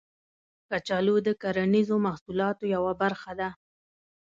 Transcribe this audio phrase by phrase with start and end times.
[0.69, 3.49] کچالو د کرنیزو محصولاتو یوه برخه ده